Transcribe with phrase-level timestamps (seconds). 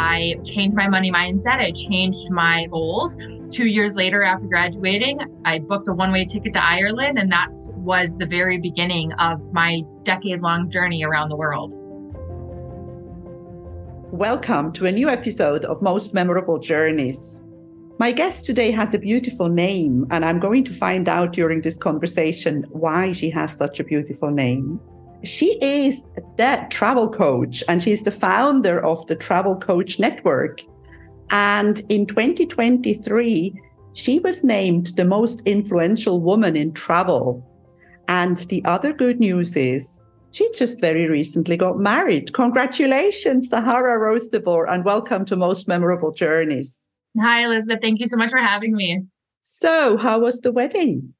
[0.00, 1.58] I changed my money mindset.
[1.58, 3.16] I changed my goals.
[3.50, 7.50] Two years later, after graduating, I booked a one way ticket to Ireland, and that
[7.74, 11.74] was the very beginning of my decade long journey around the world.
[14.12, 17.42] Welcome to a new episode of Most Memorable Journeys.
[17.98, 21.76] My guest today has a beautiful name, and I'm going to find out during this
[21.76, 24.80] conversation why she has such a beautiful name.
[25.24, 26.04] She is
[26.36, 30.60] the travel coach, and she's the founder of the Travel Coach Network.
[31.30, 33.60] And in 2023,
[33.94, 37.44] she was named the most influential woman in travel.
[38.06, 42.32] And the other good news is she just very recently got married.
[42.32, 46.84] Congratulations, Sahara Rose De Vore, and welcome to Most Memorable Journeys.
[47.20, 47.80] Hi, Elizabeth.
[47.82, 49.04] Thank you so much for having me.
[49.42, 51.14] So, how was the wedding?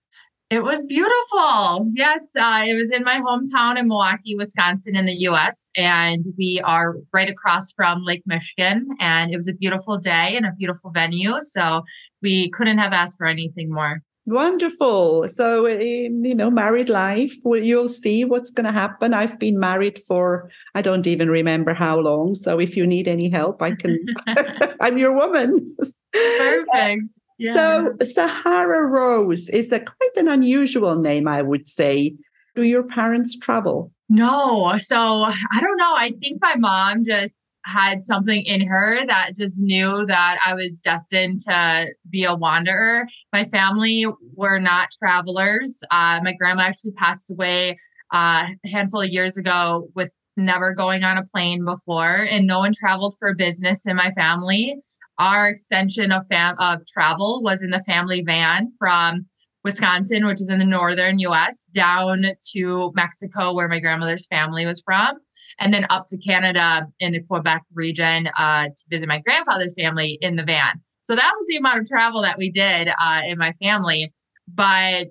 [0.50, 1.90] It was beautiful.
[1.92, 5.70] Yes, uh, it was in my hometown in Milwaukee, Wisconsin, in the US.
[5.76, 8.88] And we are right across from Lake Michigan.
[8.98, 11.38] And it was a beautiful day and a beautiful venue.
[11.40, 11.82] So
[12.22, 14.02] we couldn't have asked for anything more.
[14.24, 15.28] Wonderful.
[15.28, 19.12] So, you know, married life, you'll see what's going to happen.
[19.12, 22.34] I've been married for, I don't even remember how long.
[22.34, 23.98] So, if you need any help, I can,
[24.80, 25.74] I'm your woman.
[26.12, 27.18] Perfect.
[27.38, 27.54] Yeah.
[27.54, 32.16] So Sahara Rose is a quite an unusual name, I would say.
[32.54, 33.92] Do your parents travel?
[34.08, 34.76] No.
[34.78, 35.94] So I don't know.
[35.94, 40.78] I think my mom just had something in her that just knew that I was
[40.78, 43.06] destined to be a wanderer.
[43.32, 45.82] My family were not travelers.
[45.90, 47.76] Uh, my grandma actually passed away
[48.12, 52.60] uh, a handful of years ago with never going on a plane before, and no
[52.60, 54.76] one traveled for business in my family
[55.18, 59.26] our extension of fam- of travel was in the family van from
[59.64, 64.80] Wisconsin, which is in the northern US, down to Mexico, where my grandmother's family was
[64.80, 65.16] from,
[65.58, 70.18] and then up to Canada in the Quebec region uh, to visit my grandfather's family
[70.22, 70.80] in the van.
[71.02, 74.12] So that was the amount of travel that we did uh, in my family.
[74.46, 75.08] But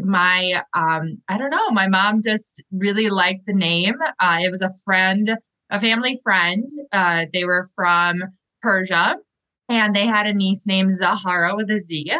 [0.00, 3.96] my, um, I don't know, my mom just really liked the name.
[4.20, 5.36] Uh, it was a friend,
[5.70, 6.66] a family friend.
[6.92, 8.22] Uh, they were from
[8.62, 9.16] Persia
[9.68, 12.12] and they had a niece named Zahara with a Z.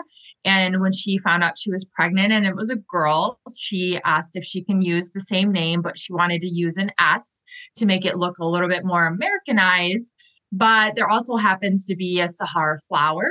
[0.44, 4.36] And when she found out she was pregnant and it was a girl, she asked
[4.36, 7.42] if she can use the same name, but she wanted to use an S
[7.76, 10.14] to make it look a little bit more Americanized.
[10.53, 13.28] But there also happens to be a Sahara flower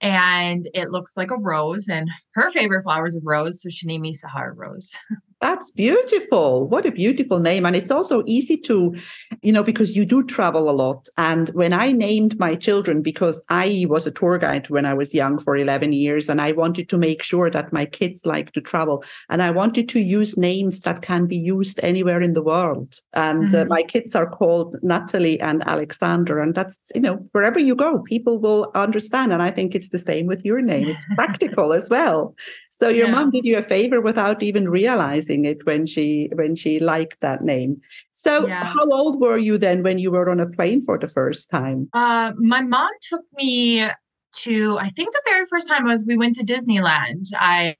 [0.00, 1.88] and it looks like a rose.
[1.88, 3.62] And her favorite flower is a rose.
[3.62, 4.94] So she named me Sahara Rose.
[5.42, 6.68] That's beautiful.
[6.68, 7.66] What a beautiful name.
[7.66, 8.94] And it's also easy to,
[9.42, 11.08] you know, because you do travel a lot.
[11.18, 15.12] And when I named my children, because I was a tour guide when I was
[15.12, 18.60] young for 11 years, and I wanted to make sure that my kids like to
[18.60, 19.02] travel.
[19.30, 23.00] And I wanted to use names that can be used anywhere in the world.
[23.12, 23.62] And uh, mm-hmm.
[23.62, 26.38] uh, my kids are called Natalie and Alexander.
[26.38, 29.32] And that's, you know, wherever you go, people will understand.
[29.32, 30.86] And I think it's the same with your name.
[30.86, 32.36] It's practical as well.
[32.70, 33.12] So your yeah.
[33.12, 37.42] mom did you a favor without even realizing it when she when she liked that
[37.42, 37.76] name.
[38.12, 38.64] So yeah.
[38.64, 41.88] how old were you then when you were on a plane for the first time?
[41.92, 43.88] Uh, my mom took me
[44.34, 47.26] to I think the very first time was we went to Disneyland.
[47.34, 47.76] I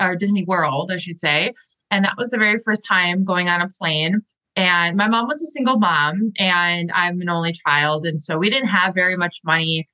[0.00, 1.52] or Disney World, I should say.
[1.90, 4.20] And that was the very first time going on a plane.
[4.56, 8.06] And my mom was a single mom, and I'm an only child.
[8.06, 9.86] And so we didn't have very much money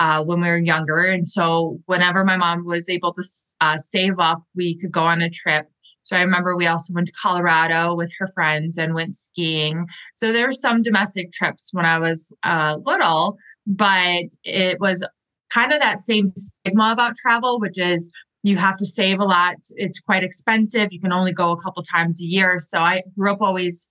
[0.00, 1.04] uh, when we were younger.
[1.04, 3.22] And so whenever my mom was able to
[3.60, 5.68] uh, save up, we could go on a trip.
[6.08, 9.86] So I remember we also went to Colorado with her friends and went skiing.
[10.14, 13.36] So there were some domestic trips when I was uh, little,
[13.66, 15.06] but it was
[15.52, 18.10] kind of that same stigma about travel, which is
[18.42, 19.56] you have to save a lot.
[19.72, 20.94] It's quite expensive.
[20.94, 22.58] You can only go a couple times a year.
[22.58, 23.86] So I grew up always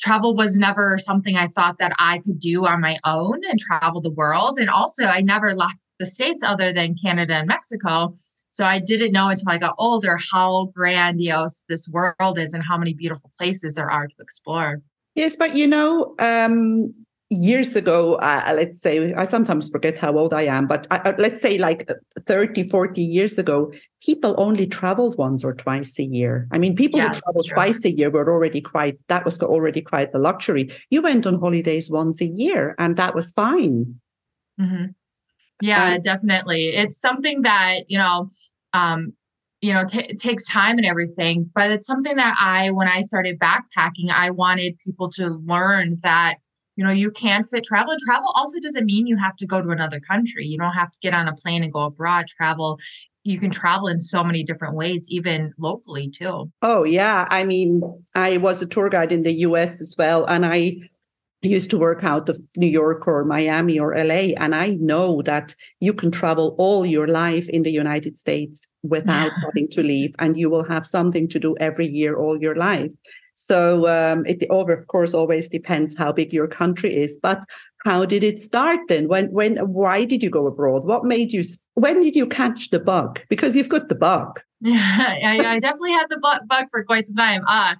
[0.00, 4.00] travel was never something I thought that I could do on my own and travel
[4.00, 4.58] the world.
[4.58, 8.14] And also, I never left the States other than Canada and Mexico.
[8.50, 12.76] So I didn't know until I got older how grandiose this world is and how
[12.76, 14.82] many beautiful places there are to explore.
[15.14, 16.92] Yes, but you know, um,
[17.30, 21.12] years ago, uh, let's say, I sometimes forget how old I am, but I, uh,
[21.18, 21.94] let's say like uh,
[22.26, 23.72] 30, 40 years ago,
[24.04, 26.48] people only traveled once or twice a year.
[26.50, 30.12] I mean, people who traveled twice a year were already quite, that was already quite
[30.12, 30.70] the luxury.
[30.90, 34.00] You went on holidays once a year and that was fine.
[34.60, 34.86] Mm-hmm.
[35.60, 36.68] Yeah, and, definitely.
[36.68, 38.28] It's something that, you know,
[38.72, 39.12] um,
[39.60, 43.02] you know, t- it takes time and everything, but it's something that I, when I
[43.02, 46.36] started backpacking, I wanted people to learn that
[46.76, 47.90] you know you can fit travel.
[47.92, 50.46] And travel also doesn't mean you have to go to another country.
[50.46, 52.26] You don't have to get on a plane and go abroad.
[52.28, 52.78] Travel
[53.22, 56.50] you can travel in so many different ways even locally too.
[56.62, 57.26] Oh yeah.
[57.30, 57.82] I mean
[58.14, 60.72] i was a tour guide in the us as well and i
[61.42, 64.34] used to work out of New York or Miami or LA.
[64.36, 69.32] And I know that you can travel all your life in the United States without
[69.36, 69.44] yeah.
[69.44, 72.92] having to leave, and you will have something to do every year all your life.
[73.34, 77.18] So um, it over, of course, always depends how big your country is.
[77.22, 77.42] But
[77.86, 79.08] how did it start then?
[79.08, 80.84] When, when, why did you go abroad?
[80.84, 81.42] What made you?
[81.74, 83.20] When did you catch the bug?
[83.30, 84.40] Because you've got the bug.
[84.62, 87.40] Yeah, I, I definitely had the bug for quite some time.
[87.48, 87.76] Uh,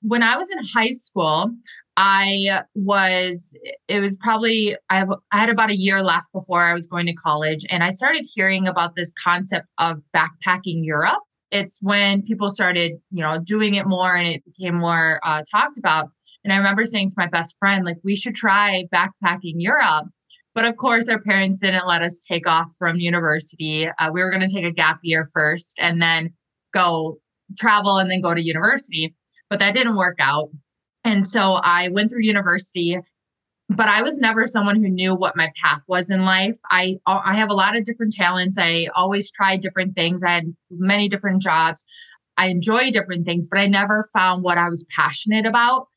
[0.00, 1.50] when I was in high school,
[1.96, 3.54] I was
[3.88, 7.06] it was probably I have I had about a year left before I was going
[7.06, 11.20] to college and I started hearing about this concept of backpacking Europe.
[11.50, 15.78] It's when people started, you know, doing it more and it became more uh, talked
[15.78, 16.08] about.
[16.44, 20.06] And I remember saying to my best friend, like, we should try backpacking Europe.
[20.54, 23.86] But of course, our parents didn't let us take off from university.
[23.86, 26.30] Uh, we were going to take a gap year first and then
[26.72, 27.18] go
[27.58, 29.14] travel and then go to university.
[29.48, 30.48] But that didn't work out.
[31.04, 32.98] And so I went through university,
[33.68, 36.56] but I was never someone who knew what my path was in life.
[36.70, 38.56] I I have a lot of different talents.
[38.58, 40.22] I always tried different things.
[40.22, 41.84] I had many different jobs.
[42.36, 45.88] I enjoy different things, but I never found what I was passionate about.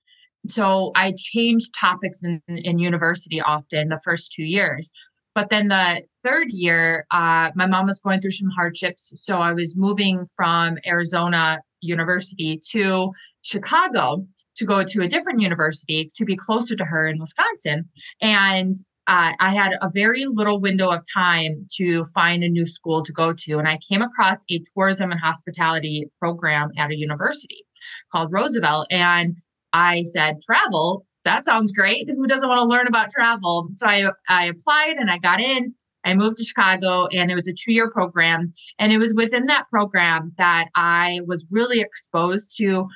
[0.48, 4.92] So I changed topics in, in university often the first two years.
[5.34, 9.14] But then the third year, uh, my mom was going through some hardships.
[9.22, 13.12] So I was moving from Arizona University to
[13.42, 14.26] Chicago
[14.58, 17.90] to go to a different university to be closer to her in Wisconsin.
[18.22, 18.76] And
[19.08, 23.14] uh, I had a very little window of time to find a new school to
[23.14, 23.58] go to.
[23.60, 27.66] And I came across a tourism and hospitality program at a university
[28.12, 28.88] called Roosevelt.
[28.90, 29.38] And
[29.74, 32.10] I said, travel, that sounds great.
[32.10, 33.70] Who doesn't want to learn about travel?
[33.76, 35.76] So I, I applied and I got in.
[36.04, 38.52] I moved to Chicago and it was a two year program.
[38.80, 42.88] And it was within that program that I was really exposed to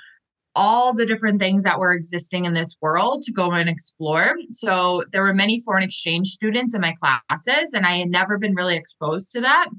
[0.55, 4.35] all the different things that were existing in this world to go and explore.
[4.51, 8.55] So there were many foreign exchange students in my classes, and I had never been
[8.55, 9.69] really exposed to that.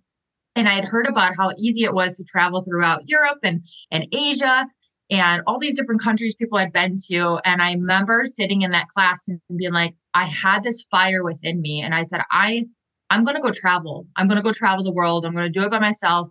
[0.56, 4.06] And I had heard about how easy it was to travel throughout Europe and, and
[4.12, 4.66] Asia
[5.10, 7.40] and all these different countries people had been to.
[7.44, 11.60] And I remember sitting in that class and being like, I had this fire within
[11.60, 11.82] me.
[11.82, 12.64] And I said, I
[13.10, 14.06] I'm going to go travel.
[14.16, 15.26] I'm going to go travel the world.
[15.26, 16.28] I'm going to do it by myself.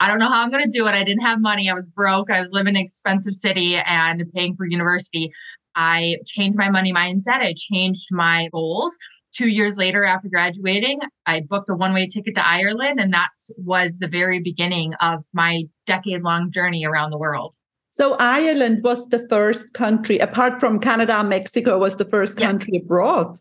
[0.00, 0.94] I don't know how I'm going to do it.
[0.94, 1.68] I didn't have money.
[1.68, 2.30] I was broke.
[2.30, 5.30] I was living in an expensive city and paying for university.
[5.76, 7.40] I changed my money mindset.
[7.40, 8.96] I changed my goals.
[9.32, 12.98] Two years later, after graduating, I booked a one way ticket to Ireland.
[12.98, 17.54] And that was the very beginning of my decade long journey around the world.
[17.90, 22.82] So, Ireland was the first country, apart from Canada Mexico, was the first country yes.
[22.82, 23.36] abroad.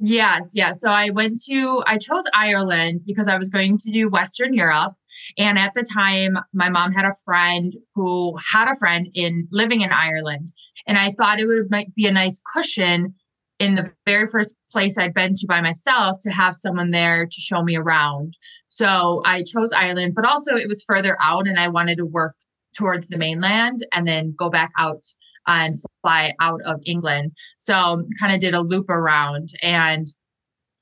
[0.00, 0.80] Yes, yes.
[0.80, 4.94] So I went to, I chose Ireland because I was going to do Western Europe.
[5.38, 9.80] And at the time, my mom had a friend who had a friend in living
[9.80, 10.48] in Ireland.
[10.86, 13.14] And I thought it would might be a nice cushion
[13.58, 17.40] in the very first place I'd been to by myself to have someone there to
[17.40, 18.34] show me around.
[18.66, 22.34] So I chose Ireland, but also it was further out and I wanted to work
[22.76, 25.04] towards the mainland and then go back out
[25.46, 27.32] and fly out of England.
[27.56, 30.06] So kind of did a loop around and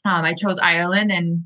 [0.05, 1.45] um, I chose Ireland and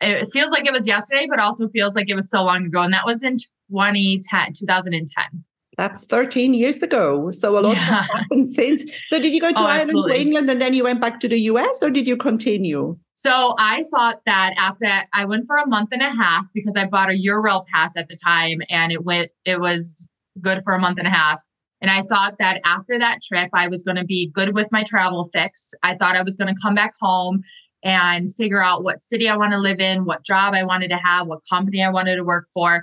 [0.00, 2.82] it feels like it was yesterday, but also feels like it was so long ago.
[2.82, 3.38] And that was in
[3.70, 5.44] 2010, 2010.
[5.76, 7.32] That's 13 years ago.
[7.32, 7.82] So a lot yeah.
[7.82, 8.84] has happened since.
[9.08, 10.14] So did you go to oh, Ireland absolutely.
[10.14, 12.96] to England and then you went back to the US or did you continue?
[13.14, 16.86] So I thought that after I went for a month and a half because I
[16.86, 20.08] bought a Eurail pass at the time and it went it was
[20.40, 21.42] good for a month and a half.
[21.80, 24.84] And I thought that after that trip, I was going to be good with my
[24.84, 25.74] travel fix.
[25.82, 27.42] I thought I was going to come back home
[27.84, 30.96] and figure out what city I want to live in, what job I wanted to
[30.96, 32.82] have, what company I wanted to work for.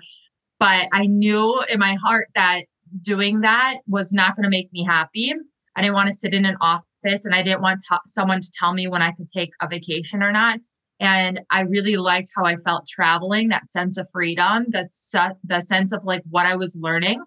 [0.60, 2.66] But I knew in my heart that
[3.02, 5.34] doing that was not going to make me happy.
[5.76, 8.52] I didn't want to sit in an office and I didn't want to, someone to
[8.54, 10.60] tell me when I could take a vacation or not.
[11.00, 15.92] And I really liked how I felt traveling, that sense of freedom, that's the sense
[15.92, 17.24] of like what I was learning.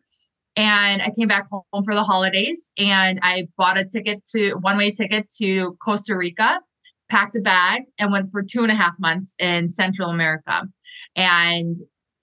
[0.54, 4.76] And I came back home for the holidays and I bought a ticket to one
[4.76, 6.60] way ticket to Costa Rica
[7.14, 10.66] packed a bag and went for two and a half months in Central America.
[11.14, 11.76] And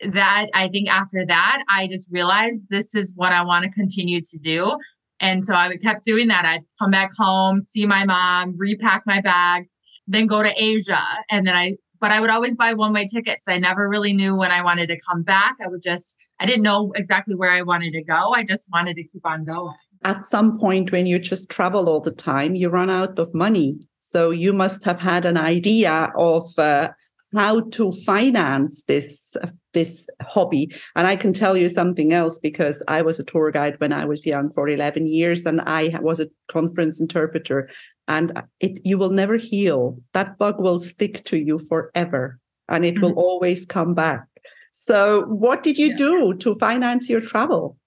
[0.09, 4.19] that I think after that, I just realized this is what I want to continue
[4.19, 4.75] to do.
[5.21, 6.43] And so I kept doing that.
[6.45, 9.67] I'd come back home, see my mom, repack my bag,
[10.07, 11.01] then go to Asia.
[11.29, 13.47] And then I, but I would always buy one way tickets.
[13.47, 15.55] I never really knew when I wanted to come back.
[15.63, 18.33] I would just, I didn't know exactly where I wanted to go.
[18.33, 19.75] I just wanted to keep on going.
[20.03, 23.77] At some point, when you just travel all the time, you run out of money.
[24.01, 26.89] So you must have had an idea of uh,
[27.33, 29.37] how to finance this
[29.73, 30.69] this hobby.
[30.95, 34.03] And I can tell you something else because I was a tour guide when I
[34.03, 37.69] was young for 11 years and I was a conference interpreter
[38.07, 39.97] and it you will never heal.
[40.13, 43.03] That bug will stick to you forever and it mm-hmm.
[43.03, 44.25] will always come back.
[44.73, 45.95] So, what did you yeah.
[45.97, 47.77] do to finance your travel?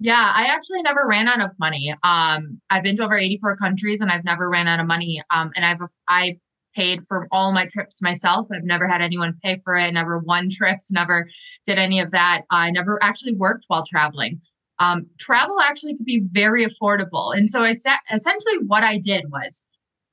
[0.00, 1.94] Yeah, I actually never ran out of money.
[2.02, 5.22] Um, I've been to over 84 countries and I've never ran out of money.
[5.30, 6.38] Um, and I've I
[6.74, 8.48] paid for all my trips myself.
[8.52, 11.28] I've never had anyone pay for it, never won trips, never
[11.64, 12.42] did any of that.
[12.50, 14.40] I never actually worked while traveling.
[14.80, 17.34] Um, travel actually could be very affordable.
[17.36, 19.62] And so I said essentially what I did was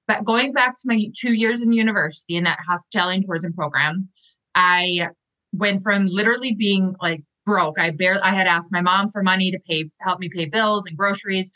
[0.08, 4.10] but going back to my two years in university in that hospitality and tourism program,
[4.56, 5.08] I
[5.54, 7.80] went from literally being like broke.
[7.80, 10.86] I barely I had asked my mom for money to pay help me pay bills
[10.86, 11.52] and groceries.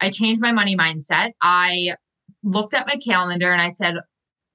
[0.00, 1.30] I changed my money mindset.
[1.42, 1.94] I
[2.42, 3.96] looked at my calendar and I said,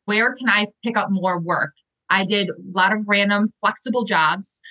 [0.05, 1.71] where can I pick up more work?
[2.09, 4.61] I did a lot of random flexible jobs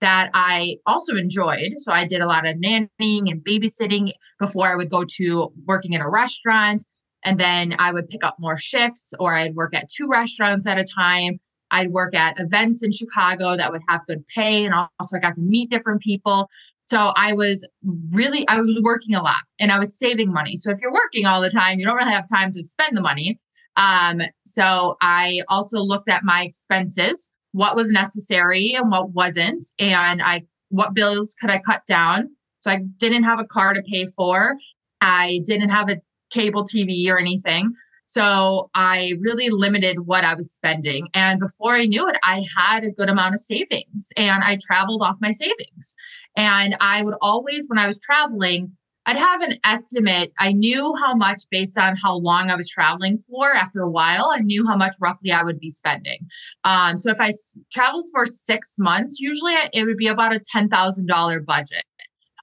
[0.00, 1.74] that I also enjoyed.
[1.78, 2.88] So I did a lot of nannying
[3.30, 6.84] and babysitting before I would go to working in a restaurant.
[7.24, 10.78] And then I would pick up more shifts or I'd work at two restaurants at
[10.78, 11.38] a time.
[11.72, 14.64] I'd work at events in Chicago that would have good pay.
[14.64, 16.48] And also I got to meet different people.
[16.86, 17.66] So I was
[18.10, 20.54] really, I was working a lot and I was saving money.
[20.56, 23.00] So if you're working all the time, you don't really have time to spend the
[23.00, 23.40] money.
[23.76, 30.22] Um, so I also looked at my expenses, what was necessary and what wasn't, and
[30.22, 32.28] I what bills could I cut down.
[32.58, 34.56] So I didn't have a car to pay for.
[35.00, 36.00] I didn't have a
[36.30, 37.72] cable TV or anything.
[38.12, 41.08] So I really limited what I was spending.
[41.14, 45.02] And before I knew it, I had a good amount of savings and I traveled
[45.02, 45.96] off my savings.
[46.36, 48.70] And I would always, when I was traveling,
[49.06, 50.30] I'd have an estimate.
[50.38, 53.54] I knew how much based on how long I was traveling for.
[53.54, 56.18] After a while, I knew how much roughly I would be spending.
[56.64, 60.40] Um, so if I s- traveled for six months, usually it would be about a
[60.54, 61.84] $10,000 budget.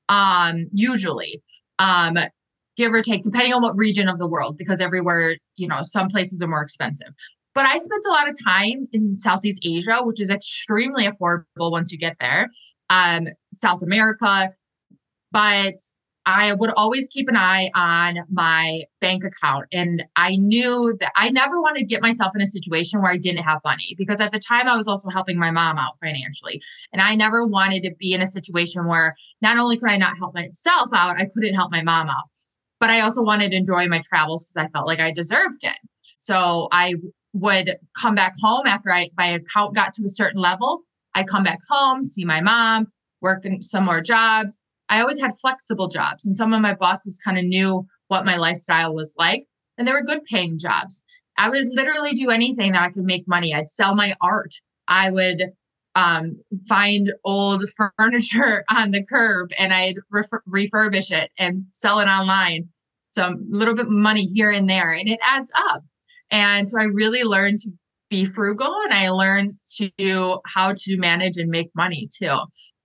[0.10, 1.44] Um, usually.
[1.78, 2.18] Um,
[2.80, 6.08] give or take, depending on what region of the world, because everywhere, you know, some
[6.08, 7.10] places are more expensive.
[7.54, 11.92] But I spent a lot of time in Southeast Asia, which is extremely affordable once
[11.92, 12.50] you get there,
[12.90, 14.54] um, South America.
[15.32, 15.76] But
[16.26, 19.66] I would always keep an eye on my bank account.
[19.74, 23.18] And I knew that I never wanted to get myself in a situation where I
[23.18, 26.62] didn't have money because at the time I was also helping my mom out financially.
[26.94, 30.18] And I never wanted to be in a situation where not only could I not
[30.18, 32.30] help myself out, I couldn't help my mom out
[32.80, 35.78] but I also wanted to enjoy my travels because I felt like I deserved it.
[36.18, 36.96] So I
[37.34, 40.82] would come back home after I my account got to a certain level.
[41.16, 42.88] I'd come back home, see my mom,
[43.22, 44.60] work in some more jobs.
[44.90, 48.38] I always had flexible jobs, and some of my bosses kind of knew what my
[48.38, 49.46] lifestyle was like,
[49.78, 51.04] and they were good paying jobs.
[51.38, 53.54] I would literally do anything that I could make money.
[53.54, 54.56] I'd sell my art.
[54.88, 55.52] I would
[56.00, 57.64] um, find old
[57.98, 62.70] furniture on the curb and I'd ref- refurbish it and sell it online.
[63.10, 65.84] So a little bit money here and there, and it adds up.
[66.30, 67.72] And so I really learned to
[68.10, 72.38] be frugal and I learned to how to manage and make money too.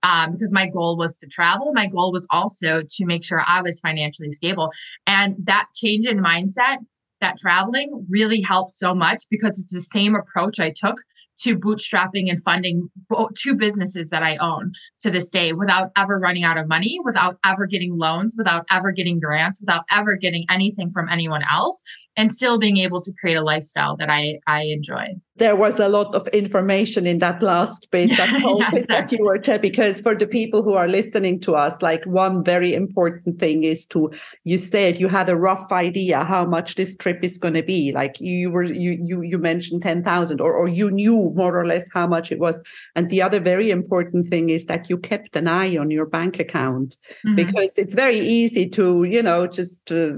[0.03, 1.71] Um, because my goal was to travel.
[1.73, 4.71] My goal was also to make sure I was financially stable.
[5.07, 6.77] And that change in mindset,
[7.21, 10.97] that traveling really helped so much because it's the same approach I took
[11.39, 12.89] to bootstrapping and funding
[13.37, 17.37] two businesses that I own to this day without ever running out of money, without
[17.45, 21.81] ever getting loans, without ever getting grants, without ever getting anything from anyone else
[22.17, 25.15] and still being able to create a lifestyle that I, I enjoy.
[25.37, 28.29] There was a lot of information in that last bit that,
[28.73, 28.85] exactly.
[28.87, 32.41] that you were telling, because for the people who are listening to us, like one
[32.41, 34.11] very important thing is to,
[34.45, 37.91] you said you had a rough idea how much this trip is going to be.
[37.91, 41.87] Like you were, you, you, you mentioned 10,000 or, or you knew more or less
[41.93, 42.61] how much it was.
[42.95, 46.39] And the other very important thing is that you kept an eye on your bank
[46.39, 47.35] account mm-hmm.
[47.35, 50.11] because it's very easy to, you know, just uh,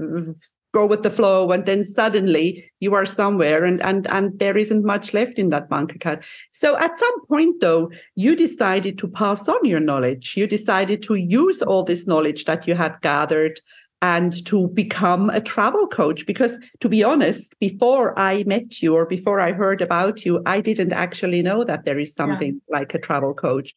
[0.74, 4.84] go with the flow and then suddenly you are somewhere and and and there isn't
[4.84, 9.48] much left in that bank account so at some point though you decided to pass
[9.48, 13.58] on your knowledge you decided to use all this knowledge that you had gathered
[14.00, 19.06] and to become a travel coach because to be honest before i met you or
[19.06, 22.78] before i heard about you i didn't actually know that there is something yeah.
[22.78, 23.74] like a travel coach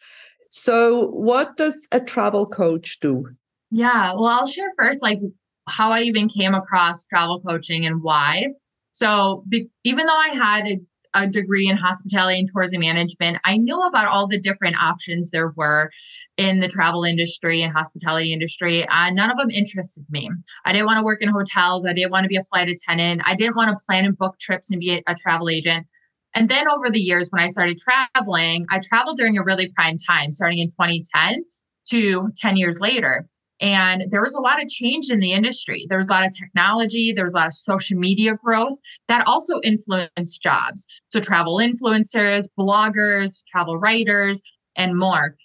[0.49, 3.25] so what does a travel coach do
[3.71, 5.19] yeah well i'll share first like
[5.67, 8.47] how I even came across travel coaching and why.
[8.91, 10.79] So, be, even though I had a,
[11.13, 15.49] a degree in hospitality and tourism management, I knew about all the different options there
[15.55, 15.89] were
[16.37, 18.85] in the travel industry and hospitality industry.
[18.89, 20.29] And none of them interested me.
[20.65, 21.85] I didn't want to work in hotels.
[21.85, 23.21] I didn't want to be a flight attendant.
[23.25, 25.85] I didn't want to plan and book trips and be a, a travel agent.
[26.33, 29.97] And then over the years, when I started traveling, I traveled during a really prime
[29.97, 31.43] time, starting in 2010
[31.89, 33.27] to 10 years later.
[33.61, 35.85] And there was a lot of change in the industry.
[35.87, 38.77] There was a lot of technology, there was a lot of social media growth
[39.07, 40.87] that also influenced jobs.
[41.09, 44.41] So, travel influencers, bloggers, travel writers,
[44.75, 45.35] and more.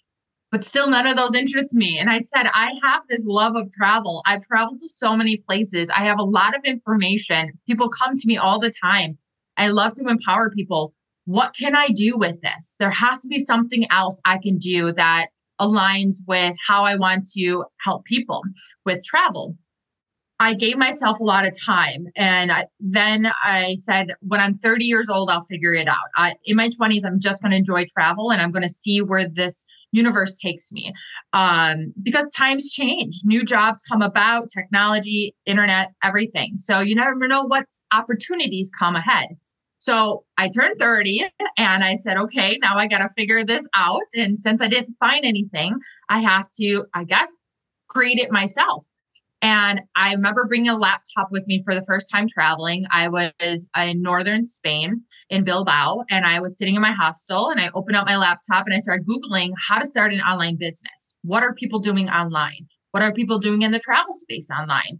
[0.51, 1.99] But still, none of those interest me.
[1.99, 4.23] And I said, I have this love of travel.
[4.25, 5.91] I've traveled to so many places.
[5.91, 7.51] I have a lot of information.
[7.67, 9.19] People come to me all the time.
[9.57, 10.95] I love to empower people.
[11.25, 12.77] What can I do with this?
[12.79, 15.27] There has to be something else I can do that
[15.61, 18.43] aligns with how I want to help people
[18.85, 19.57] with travel.
[20.39, 22.09] I gave myself a lot of time.
[22.15, 25.97] And I, then I said, when I'm 30 years old, I'll figure it out.
[26.15, 29.01] I, in my 20s, I'm just going to enjoy travel and I'm going to see
[29.01, 30.93] where this universe takes me.
[31.33, 36.59] Um, because times change, new jobs come about, technology, internet, everything.
[36.59, 39.29] So you never know what opportunities come ahead.
[39.87, 44.03] So I turned 30 and I said, okay, now I got to figure this out.
[44.17, 45.79] And since I didn't find anything,
[46.09, 47.33] I have to, I guess,
[47.89, 48.85] create it myself.
[49.43, 52.85] And I remember bringing a laptop with me for the first time traveling.
[52.91, 53.31] I was
[53.77, 57.97] in northern Spain in Bilbao, and I was sitting in my hostel and I opened
[57.97, 61.17] up my laptop and I started Googling how to start an online business.
[61.23, 62.67] What are people doing online?
[62.91, 64.99] What are people doing in the travel space online?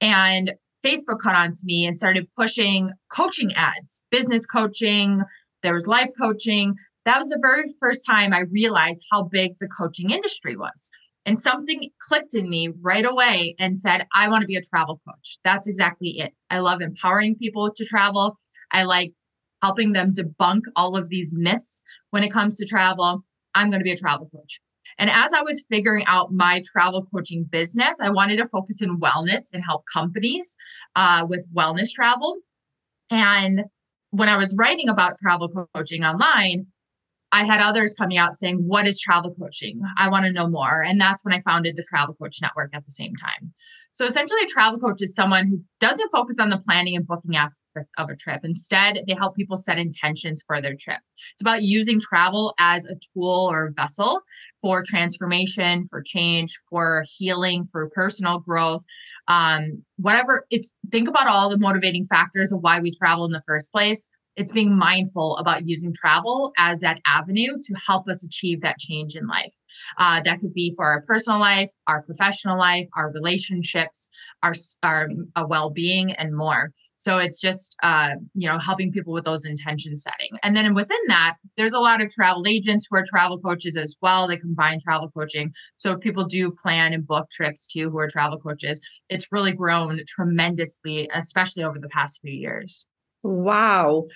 [0.00, 5.22] And Facebook caught on to me and started pushing coaching ads, business coaching.
[5.62, 6.74] There was life coaching.
[7.06, 10.90] That was the very first time I realized how big the coaching industry was.
[11.26, 15.00] And something clicked in me right away and said, I want to be a travel
[15.08, 15.38] coach.
[15.42, 16.32] That's exactly it.
[16.50, 18.36] I love empowering people to travel.
[18.70, 19.12] I like
[19.62, 23.24] helping them debunk all of these myths when it comes to travel.
[23.54, 24.60] I'm going to be a travel coach.
[24.98, 28.98] And as I was figuring out my travel coaching business, I wanted to focus in
[28.98, 30.56] wellness and help companies
[30.96, 32.36] uh, with wellness travel.
[33.10, 33.64] And
[34.10, 36.66] when I was writing about travel coaching online,
[37.32, 39.80] I had others coming out saying, What is travel coaching?
[39.98, 40.84] I want to know more.
[40.84, 43.52] And that's when I founded the Travel Coach Network at the same time.
[43.94, 47.36] So essentially, a travel coach is someone who doesn't focus on the planning and booking
[47.36, 48.40] aspect of a trip.
[48.42, 50.98] Instead, they help people set intentions for their trip.
[51.32, 54.20] It's about using travel as a tool or vessel
[54.64, 58.82] for transformation, for change, for healing, for personal growth.
[59.28, 63.42] Um, whatever it's think about all the motivating factors of why we travel in the
[63.46, 68.60] first place it's being mindful about using travel as that avenue to help us achieve
[68.62, 69.54] that change in life.
[69.98, 74.08] Uh, that could be for our personal life, our professional life, our relationships,
[74.42, 76.70] our, our uh, well-being, and more.
[76.96, 80.30] So it's just uh, you know helping people with those intention setting.
[80.42, 83.96] And then within that, there's a lot of travel agents who are travel coaches as
[84.00, 84.26] well.
[84.26, 85.52] They combine travel coaching.
[85.76, 88.80] So if people do plan and book trips too who are travel coaches.
[89.08, 92.86] It's really grown tremendously, especially over the past few years.
[93.24, 94.06] Wow.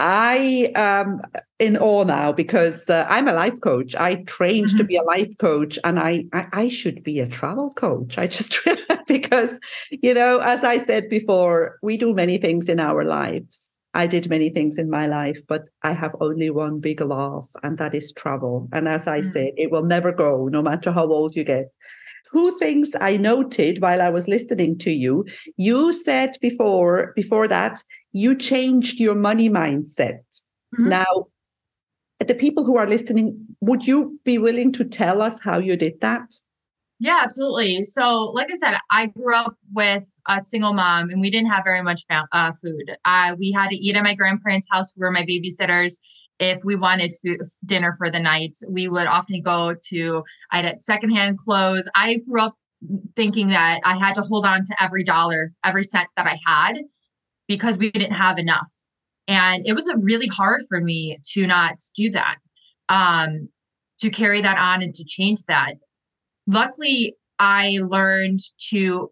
[0.00, 1.20] I am
[1.58, 3.94] in awe now because uh, I'm a life coach.
[3.94, 4.78] I trained mm-hmm.
[4.78, 8.16] to be a life coach, and I, I, I should be a travel coach.
[8.16, 8.58] I just
[9.06, 13.70] because you know, as I said before, we do many things in our lives.
[13.92, 17.76] I did many things in my life, but I have only one big love, and
[17.76, 18.68] that is travel.
[18.72, 19.28] And as I mm-hmm.
[19.28, 21.72] said, it will never go, no matter how old you get
[22.32, 25.26] two things I noted while I was listening to you.
[25.56, 30.22] You said before before that you changed your money mindset.
[30.74, 30.88] Mm-hmm.
[30.88, 31.26] Now,
[32.18, 36.00] the people who are listening, would you be willing to tell us how you did
[36.00, 36.32] that?
[37.02, 37.84] Yeah, absolutely.
[37.84, 41.64] So, like I said, I grew up with a single mom, and we didn't have
[41.64, 42.94] very much uh, food.
[43.06, 45.94] Uh, we had to eat at my grandparents' house, who were my babysitters
[46.40, 51.38] if we wanted food, dinner for the night, we would often go to I'd secondhand
[51.38, 51.88] clothes.
[51.94, 52.54] I grew up
[53.14, 56.78] thinking that I had to hold on to every dollar, every cent that I had
[57.46, 58.72] because we didn't have enough.
[59.28, 62.38] And it was really hard for me to not do that,
[62.88, 63.50] um,
[63.98, 65.74] to carry that on and to change that.
[66.46, 69.10] Luckily, I learned to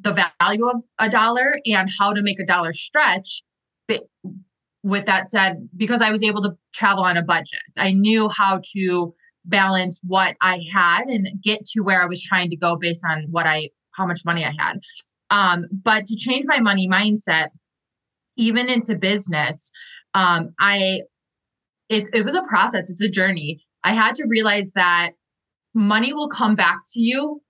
[0.00, 3.42] the value of a dollar and how to make a dollar stretch
[4.82, 8.60] with that said, because I was able to travel on a budget, I knew how
[8.74, 9.14] to
[9.44, 13.26] balance what I had and get to where I was trying to go based on
[13.30, 14.80] what I, how much money I had.
[15.30, 17.48] Um, but to change my money mindset,
[18.36, 19.70] even into business,
[20.14, 21.02] um, I,
[21.88, 23.60] it, it was a process, it's a journey.
[23.84, 25.10] I had to realize that
[25.74, 27.40] money will come back to you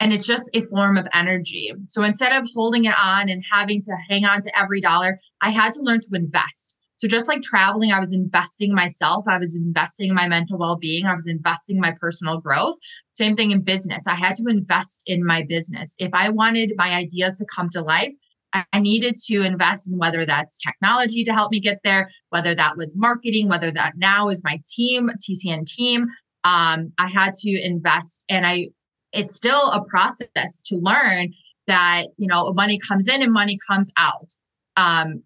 [0.00, 1.72] and it's just a form of energy.
[1.86, 5.50] So instead of holding it on and having to hang on to every dollar, I
[5.50, 6.76] had to learn to invest.
[7.00, 11.06] So just like traveling, I was investing myself, I was investing in my mental well-being,
[11.06, 12.76] I was investing in my personal growth.
[13.12, 14.06] Same thing in business.
[14.06, 15.94] I had to invest in my business.
[15.98, 18.12] If I wanted my ideas to come to life,
[18.52, 22.76] I needed to invest in whether that's technology to help me get there, whether that
[22.76, 26.06] was marketing, whether that now is my team, TCN team.
[26.44, 28.68] Um, I had to invest and I
[29.12, 31.32] it's still a process to learn
[31.66, 34.32] that you know money comes in and money comes out
[34.76, 35.22] um,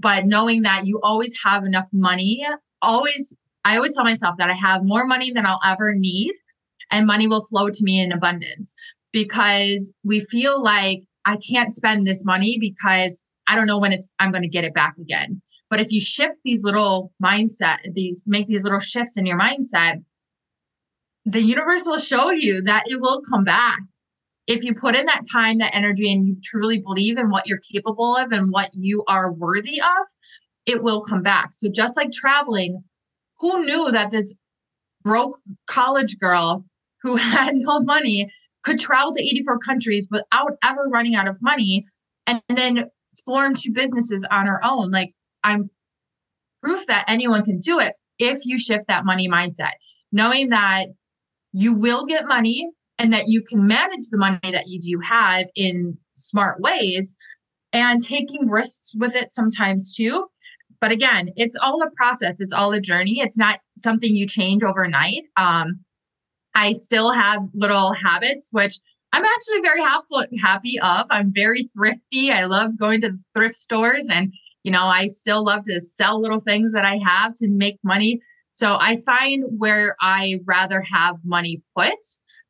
[0.00, 2.44] but knowing that you always have enough money
[2.80, 6.32] always i always tell myself that i have more money than i'll ever need
[6.92, 8.74] and money will flow to me in abundance.
[9.12, 14.10] Because we feel like i can't spend this money because i don't know when it's
[14.18, 15.42] i'm going to get it back again.
[15.68, 20.02] But if you shift these little mindset these make these little shifts in your mindset
[21.24, 23.78] the universe will show you that it will come back
[24.46, 27.60] if you put in that time, that energy, and you truly believe in what you're
[27.72, 30.06] capable of and what you are worthy of,
[30.66, 31.50] it will come back.
[31.52, 32.82] So, just like traveling,
[33.38, 34.34] who knew that this
[35.02, 36.64] broke college girl
[37.02, 38.30] who had no money
[38.62, 41.84] could travel to 84 countries without ever running out of money
[42.26, 42.86] and then
[43.24, 44.90] form two businesses on her own?
[44.90, 45.12] Like,
[45.44, 45.70] I'm
[46.62, 49.72] proof that anyone can do it if you shift that money mindset,
[50.12, 50.86] knowing that
[51.52, 52.70] you will get money
[53.02, 57.16] and that you can manage the money that you do have in smart ways
[57.72, 60.26] and taking risks with it sometimes too.
[60.80, 63.20] But again, it's all a process, it's all a journey.
[63.20, 65.24] It's not something you change overnight.
[65.36, 65.80] Um,
[66.54, 68.78] I still have little habits, which
[69.12, 71.06] I'm actually very happy, happy of.
[71.10, 72.30] I'm very thrifty.
[72.30, 76.38] I love going to thrift stores and you know, I still love to sell little
[76.38, 78.20] things that I have to make money.
[78.52, 81.98] So I find where I rather have money put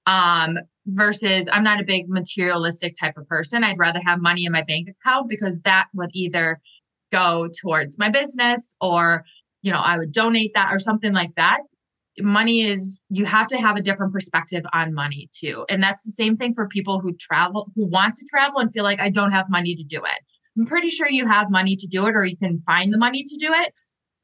[0.07, 3.65] um, versus I'm not a big materialistic type of person.
[3.65, 6.61] I'd rather have money in my bank account because that would either
[7.11, 9.25] go towards my business or,
[9.63, 11.61] you know, I would donate that or something like that.
[12.19, 15.65] Money is, you have to have a different perspective on money too.
[15.69, 18.85] And that's the same thing for people who travel, who want to travel and feel
[18.85, 20.19] like I don't have money to do it.
[20.59, 23.23] I'm pretty sure you have money to do it or you can find the money
[23.23, 23.73] to do it.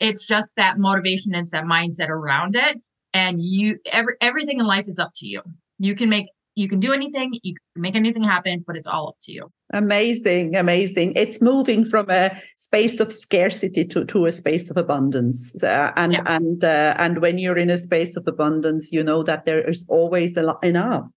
[0.00, 2.78] It's just that motivation and that mindset around it.
[3.14, 5.40] And you, every, everything in life is up to you.
[5.78, 9.10] You can make you can do anything, you can make anything happen, but it's all
[9.10, 9.52] up to you.
[9.72, 11.12] Amazing, amazing.
[11.14, 15.62] It's moving from a space of scarcity to, to a space of abundance.
[15.62, 16.22] Uh, and yeah.
[16.26, 19.86] and uh, and when you're in a space of abundance, you know that there is
[19.88, 21.08] always a lot, enough.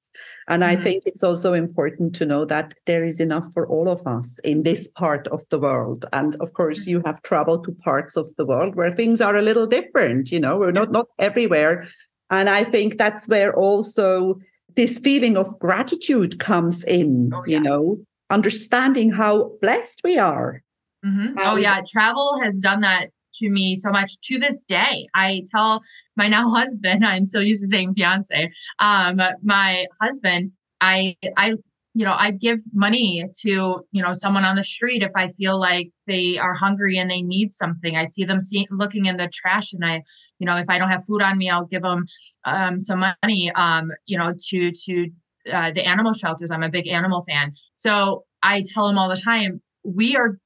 [0.47, 0.79] And mm-hmm.
[0.79, 4.37] I think it's also important to know that there is enough for all of us
[4.43, 6.05] in this part of the world.
[6.13, 9.41] And of course, you have traveled to parts of the world where things are a
[9.41, 10.29] little different.
[10.29, 11.87] You know, we're not not everywhere.
[12.29, 14.39] And I think that's where also
[14.75, 17.57] this feeling of gratitude comes in, oh, yeah.
[17.57, 17.97] you know,
[18.29, 20.61] understanding how blessed we are.
[21.05, 21.37] Mm-hmm.
[21.39, 21.81] Oh, yeah.
[21.89, 25.07] Travel has done that to me so much to this day.
[25.15, 25.81] I tell
[26.15, 31.55] my now husband, I'm still used to saying fiance, um, my husband, I, I
[31.93, 35.59] you know, I give money to, you know, someone on the street if I feel
[35.59, 37.97] like they are hungry and they need something.
[37.97, 40.01] I see them see, looking in the trash and I,
[40.39, 42.05] you know, if I don't have food on me, I'll give them
[42.45, 45.09] um, some money, um, you know, to, to
[45.51, 46.49] uh, the animal shelters.
[46.49, 47.51] I'm a big animal fan.
[47.75, 50.37] So I tell them all the time, we are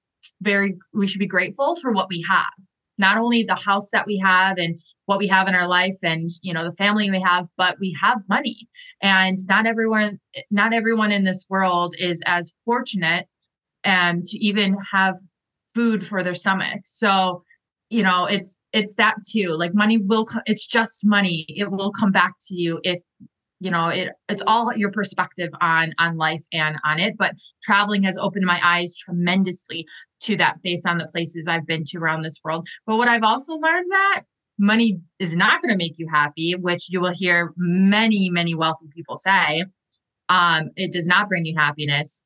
[0.41, 2.53] very, we should be grateful for what we have
[2.97, 6.29] not only the house that we have and what we have in our life and
[6.41, 8.67] you know the family we have but we have money.
[9.01, 10.19] And not everyone
[10.51, 13.27] not everyone in this world is as fortunate
[13.83, 15.17] um, to even have
[15.73, 16.81] food for their stomach.
[16.85, 17.43] So
[17.89, 19.49] you know it's it's that too.
[19.49, 21.45] Like money will it's just money.
[21.49, 22.99] It will come back to you if
[23.65, 28.03] you know it it's all your perspective on on life and on it but traveling
[28.03, 29.87] has opened my eyes tremendously
[30.19, 32.67] to that based on the places i've been to around this world.
[32.85, 34.21] But what i've also learned that
[34.59, 38.85] money is not going to make you happy which you will hear many many wealthy
[38.93, 39.65] people say
[40.29, 42.21] um it does not bring you happiness.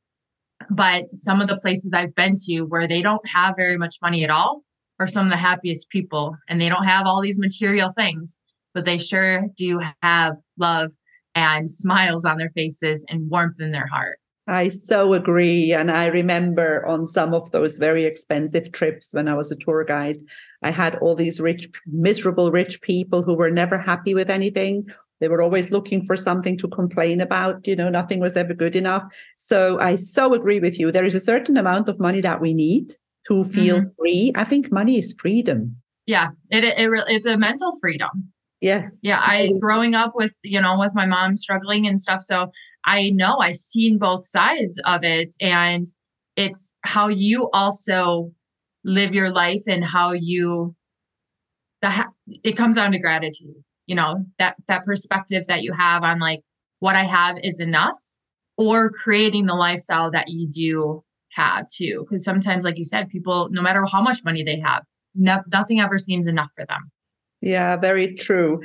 [0.70, 4.26] But some of the places i've been to where they don't have very much money
[4.26, 4.64] at all
[5.00, 8.36] are some of the happiest people and they don't have all these material things
[8.74, 10.92] but they sure do have love
[11.36, 14.20] and smiles on their faces and warmth in their heart.
[14.50, 15.74] I so agree.
[15.74, 19.84] And I remember on some of those very expensive trips when I was a tour
[19.84, 20.18] guide,
[20.64, 24.88] I had all these rich, miserable rich people who were never happy with anything.
[25.20, 27.68] They were always looking for something to complain about.
[27.68, 29.04] You know, nothing was ever good enough.
[29.38, 30.92] So I so agree with you.
[30.92, 32.96] There is a certain amount of money that we need
[33.28, 33.90] to feel mm-hmm.
[34.00, 34.32] free.
[34.36, 35.76] I think money is freedom.
[36.08, 38.32] Yeah, it, it, it it's a mental freedom.
[38.62, 39.00] Yes.
[39.04, 39.20] Yeah.
[39.20, 42.22] I growing up with, you know, with my mom struggling and stuff.
[42.22, 42.52] So
[42.86, 45.34] I know I've seen both sides of it.
[45.40, 45.86] And
[46.36, 48.32] it's how you also
[48.84, 50.76] live your life and how you
[51.82, 52.06] the
[52.44, 53.56] it comes down to gratitude
[53.88, 56.42] you know that that perspective that you have on like
[56.80, 58.00] what i have is enough
[58.58, 63.50] or creating the lifestyle that you do have too because sometimes like you said people
[63.52, 64.84] no matter how much money they have
[65.16, 66.90] no, nothing ever seems enough for them
[67.42, 68.62] yeah, very true.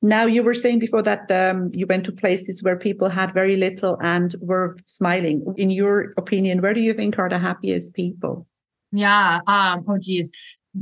[0.00, 3.56] Now, you were saying before that um, you went to places where people had very
[3.56, 5.44] little and were smiling.
[5.56, 8.46] In your opinion, where do you think are the happiest people?
[8.92, 9.40] Yeah.
[9.48, 10.30] Um, oh, geez.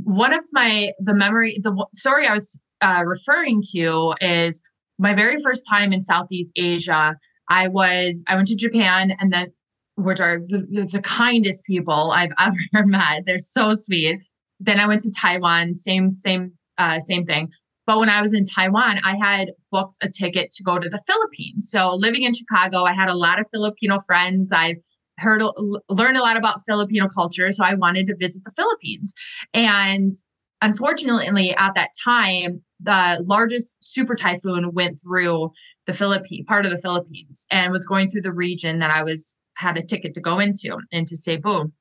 [0.03, 4.61] One of my the memory the story I was uh, referring to is
[4.99, 7.15] my very first time in Southeast Asia.
[7.49, 9.51] I was I went to Japan and then
[9.95, 13.23] which are the, the, the kindest people I've ever met.
[13.25, 14.19] They're so sweet.
[14.59, 15.73] Then I went to Taiwan.
[15.73, 17.51] Same same uh, same thing.
[17.85, 21.01] But when I was in Taiwan, I had booked a ticket to go to the
[21.07, 21.69] Philippines.
[21.71, 24.51] So living in Chicago, I had a lot of Filipino friends.
[24.53, 24.75] I
[25.19, 25.41] heard
[25.89, 29.13] learned a lot about Filipino culture, so I wanted to visit the Philippines.
[29.53, 30.13] And
[30.61, 35.51] unfortunately, at that time, the largest super typhoon went through
[35.87, 39.33] the Philippine part of the Philippines and was going through the region that I was
[39.55, 41.71] had a ticket to go into into Cebu.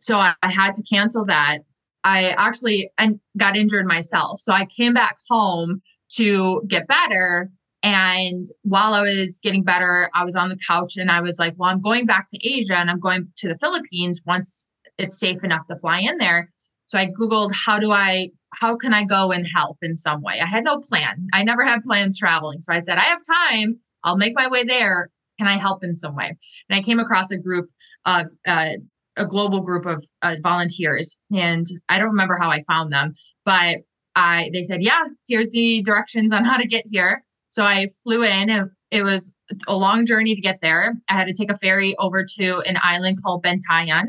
[0.00, 1.60] So I, I had to cancel that
[2.06, 4.38] I actually and got injured myself.
[4.38, 7.50] So I came back home to get better.
[7.82, 11.54] And while I was getting better, I was on the couch and I was like,
[11.56, 14.66] well, I'm going back to Asia and I'm going to the Philippines once
[14.98, 16.52] it's safe enough to fly in there.
[16.84, 20.40] So I Googled, how do I, how can I go and help in some way?
[20.40, 21.26] I had no plan.
[21.32, 22.60] I never had plans traveling.
[22.60, 23.80] So I said, I have time.
[24.04, 25.10] I'll make my way there.
[25.38, 26.36] Can I help in some way?
[26.70, 27.68] And I came across a group
[28.06, 28.74] of uh,
[29.16, 33.12] a global group of uh, volunteers, and I don't remember how I found them,
[33.44, 33.78] but
[34.14, 38.22] I they said, "Yeah, here's the directions on how to get here." So I flew
[38.22, 38.70] in.
[38.90, 39.32] It was
[39.66, 40.94] a long journey to get there.
[41.08, 44.06] I had to take a ferry over to an island called Bantayan,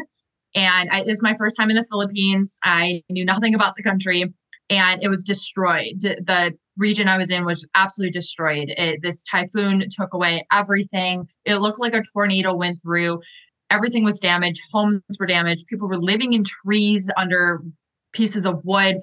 [0.56, 2.58] and I, it was my first time in the Philippines.
[2.63, 4.34] I knew nothing about the country,
[4.70, 6.02] and it was destroyed.
[6.02, 8.74] The region I was in was absolutely destroyed.
[8.78, 11.28] It, this typhoon took away everything.
[11.46, 13.22] It looked like a tornado went through
[13.69, 17.62] everything was damaged homes were damaged people were living in trees under
[18.13, 18.97] pieces of wood.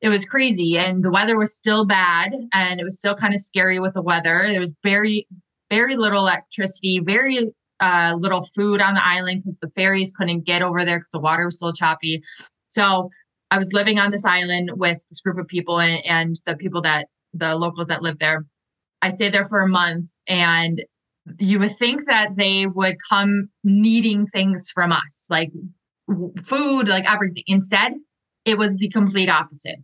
[0.00, 3.40] It was crazy and the weather was still bad and it was still kind of
[3.40, 4.46] scary with the weather.
[4.48, 5.26] There was very
[5.70, 7.48] very little electricity very
[7.80, 11.20] uh, little food on the island because the ferries couldn't get over there because the
[11.20, 12.22] water was still choppy.
[12.66, 13.10] So
[13.52, 16.80] i was living on this island with this group of people and, and the people
[16.82, 18.44] that the locals that lived there.
[19.02, 20.82] I stayed there for a month and
[21.38, 25.50] you would think that they would come needing things from us, like
[26.42, 27.44] food, like everything.
[27.46, 27.94] Instead,
[28.44, 29.76] it was the complete opposite.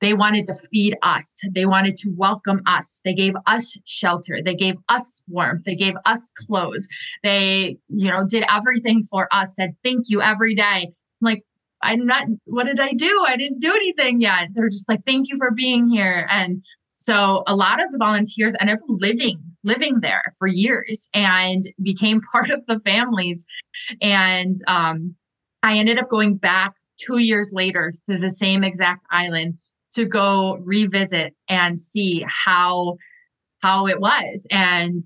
[0.00, 1.40] They wanted to feed us.
[1.54, 3.00] They wanted to welcome us.
[3.04, 4.38] They gave us shelter.
[4.44, 5.64] They gave us warmth.
[5.64, 6.86] They gave us clothes.
[7.22, 10.84] They, you know, did everything for us, said thank you every day.
[10.84, 11.42] I'm like,
[11.82, 13.24] I'm not, what did I do?
[13.26, 14.48] I didn't do anything yet.
[14.54, 16.26] They're just like, thank you for being here.
[16.30, 16.62] And
[16.96, 22.20] so a lot of the volunteers ended up living living there for years and became
[22.32, 23.46] part of the families.
[24.02, 25.14] And um,
[25.62, 29.58] I ended up going back two years later to the same exact island
[29.92, 32.96] to go revisit and see how
[33.60, 34.46] how it was.
[34.50, 35.02] And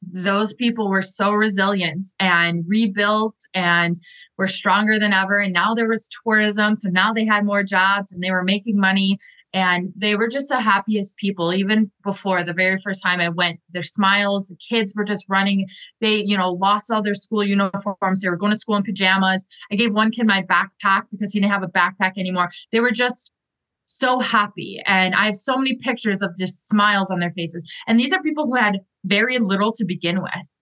[0.00, 3.96] those people were so resilient and rebuilt and
[4.36, 5.40] were stronger than ever.
[5.40, 6.76] And now there was tourism.
[6.76, 9.18] So now they had more jobs and they were making money
[9.52, 13.60] and they were just the happiest people even before the very first time i went
[13.70, 15.66] their smiles the kids were just running.
[16.00, 18.20] They you know lost all their school uniforms.
[18.20, 19.44] They were going to school in pajamas.
[19.70, 22.50] I gave one kid my backpack because he didn't have a backpack anymore.
[22.72, 23.32] They were just
[23.90, 24.82] so happy.
[24.84, 27.64] And i have so many pictures of just smiles on their faces.
[27.86, 30.52] And these are people who had very little to begin with.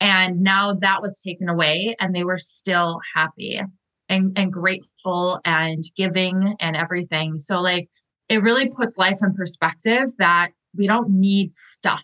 [0.00, 3.60] And now that was taken away and they were still happy
[4.08, 7.38] and, and grateful and giving and everything.
[7.38, 7.88] So like
[8.32, 12.02] it really puts life in perspective that we don't need stuff.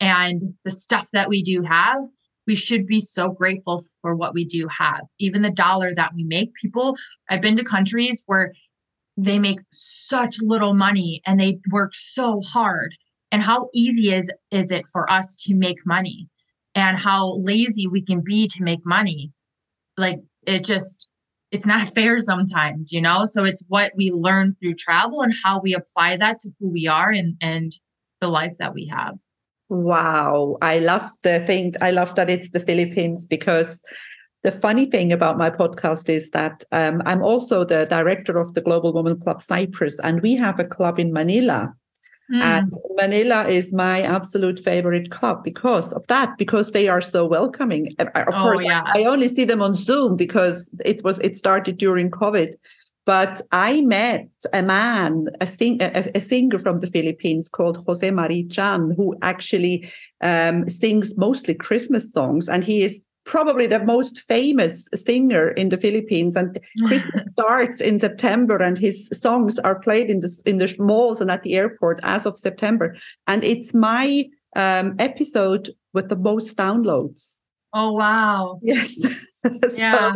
[0.00, 2.02] And the stuff that we do have,
[2.48, 5.02] we should be so grateful for what we do have.
[5.20, 6.96] Even the dollar that we make, people,
[7.30, 8.54] I've been to countries where
[9.16, 12.92] they make such little money and they work so hard.
[13.30, 16.28] And how easy is, is it for us to make money?
[16.74, 19.30] And how lazy we can be to make money.
[19.96, 21.07] Like it just
[21.50, 23.24] it's not fair sometimes, you know?
[23.24, 26.86] So it's what we learn through travel and how we apply that to who we
[26.86, 27.72] are and, and
[28.20, 29.18] the life that we have.
[29.68, 30.56] Wow.
[30.62, 31.74] I love the thing.
[31.82, 33.82] I love that it's the Philippines because
[34.42, 38.60] the funny thing about my podcast is that um, I'm also the director of the
[38.60, 41.74] Global Women Club Cyprus, and we have a club in Manila
[42.32, 42.42] Mm.
[42.42, 47.94] And Manila is my absolute favorite club because of that, because they are so welcoming.
[47.98, 48.82] Of oh, course, yeah.
[48.84, 52.54] I only see them on Zoom because it was it started during COVID.
[53.06, 58.10] But I met a man, a, sing, a, a singer from the Philippines called Jose
[58.10, 59.88] Mari Chan, who actually
[60.20, 65.76] um, sings mostly Christmas songs, and he is probably the most famous singer in the
[65.76, 66.34] Philippines.
[66.34, 71.20] And Christmas starts in September, and his songs are played in the in the malls
[71.20, 72.96] and at the airport as of September.
[73.26, 74.24] And it's my
[74.56, 77.36] um, episode with the most downloads.
[77.72, 78.58] Oh wow!
[78.62, 79.24] Yes.
[79.78, 80.14] yeah.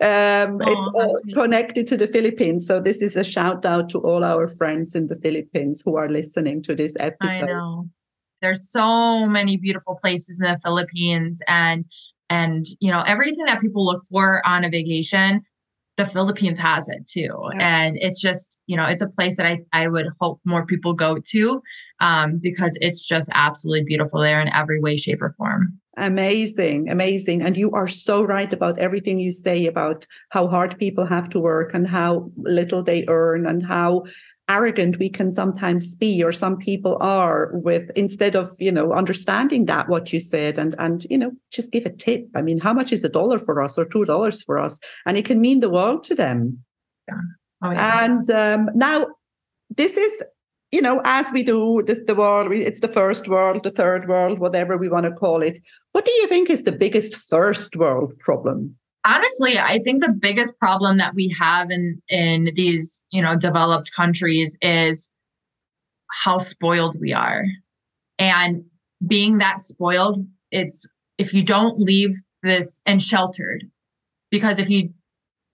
[0.00, 2.66] Um, oh, it's all connected to the Philippines.
[2.66, 6.08] So this is a shout out to all our friends in the Philippines who are
[6.08, 7.50] listening to this episode.
[7.50, 7.88] I know.
[8.42, 11.84] There's so many beautiful places in the Philippines and
[12.30, 15.42] and you know everything that people look for on a vacation
[15.96, 17.34] the philippines has it too.
[17.54, 17.86] Yeah.
[17.86, 20.92] and it's just you know it's a place that i, I would hope more people
[20.92, 21.62] go to
[22.00, 25.78] um, because it's just absolutely beautiful there in every way shape or form.
[25.96, 27.40] Amazing amazing.
[27.40, 31.40] And you are so right about everything you say about how hard people have to
[31.40, 34.04] work and how little they earn and how
[34.48, 39.64] arrogant we can sometimes be or some people are with instead of you know understanding
[39.66, 42.26] that what you said and and you know just give a tip.
[42.34, 44.78] I mean how much is a dollar for us or two dollars for us?
[45.04, 46.64] And it can mean the world to them.
[47.08, 47.20] Yeah.
[47.62, 48.04] Oh, yeah.
[48.04, 49.06] and um, now
[49.74, 50.22] this is
[50.70, 54.38] you know as we do this the world it's the first world the third world
[54.38, 55.60] whatever we want to call it.
[55.92, 58.76] What do you think is the biggest first world problem
[59.06, 63.90] honestly i think the biggest problem that we have in in these you know developed
[63.94, 65.10] countries is
[66.22, 67.44] how spoiled we are.
[68.18, 68.64] And
[69.06, 70.88] being that spoiled it's
[71.18, 73.64] if you don't leave this and sheltered
[74.30, 74.90] because if you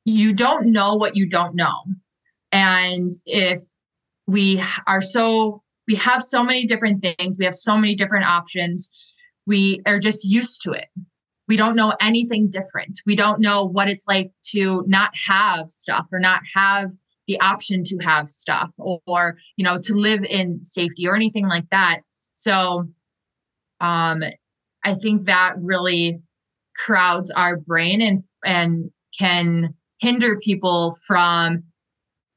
[0.04, 1.84] you don't know what you don't know.
[2.50, 3.60] And if
[4.26, 8.90] we are so we have so many different things we have so many different options
[9.46, 10.86] we are just used to it
[11.48, 13.00] we don't know anything different.
[13.06, 16.92] We don't know what it's like to not have stuff or not have
[17.26, 21.46] the option to have stuff or, or you know to live in safety or anything
[21.46, 22.00] like that.
[22.32, 22.88] So
[23.80, 24.22] um
[24.84, 26.20] I think that really
[26.76, 31.62] crowds our brain and and can hinder people from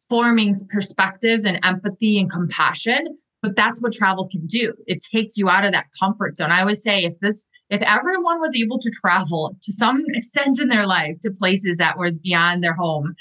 [0.10, 5.50] forming perspectives and empathy and compassion but that's what travel can do it takes you
[5.50, 8.92] out of that comfort zone i always say if this if everyone was able to
[8.92, 13.16] travel to some extent in their life to places that was beyond their home,